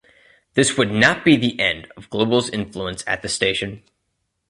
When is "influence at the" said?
2.49-3.29